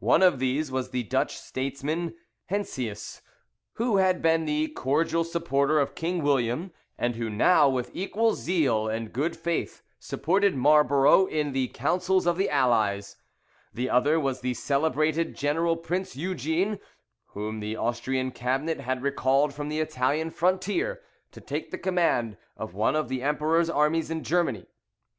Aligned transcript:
One 0.00 0.22
of 0.22 0.38
these 0.38 0.72
was 0.72 0.92
the 0.92 1.02
Dutch 1.02 1.36
statesman 1.36 2.14
Heinsius, 2.48 3.20
who 3.74 3.98
had 3.98 4.22
been 4.22 4.46
the 4.46 4.68
cordial 4.68 5.24
supporter 5.24 5.78
of 5.78 5.94
King 5.94 6.22
William, 6.22 6.72
and 6.96 7.16
who 7.16 7.28
now, 7.28 7.68
with 7.68 7.90
equal 7.92 8.32
zeal 8.32 8.88
and 8.88 9.12
good 9.12 9.36
faith, 9.36 9.82
supported 9.98 10.56
Marlborough 10.56 11.26
in 11.26 11.52
the 11.52 11.68
councils 11.68 12.26
of 12.26 12.38
the 12.38 12.48
Allies; 12.48 13.16
the 13.74 13.90
other 13.90 14.18
was 14.18 14.40
the 14.40 14.54
celebrated 14.54 15.36
general 15.36 15.76
Prince 15.76 16.16
Eugene, 16.16 16.78
whom 17.34 17.60
the 17.60 17.76
Austrian 17.76 18.30
cabinet 18.30 18.80
had 18.80 19.02
recalled 19.02 19.52
from 19.52 19.68
the 19.68 19.80
Italian 19.80 20.30
frontier, 20.30 21.02
to 21.30 21.42
take 21.42 21.70
the 21.70 21.76
command 21.76 22.38
of 22.56 22.72
one 22.72 22.96
of 22.96 23.10
the 23.10 23.20
Emperor's 23.22 23.68
armies 23.68 24.10
in 24.10 24.24
Germany. 24.24 24.64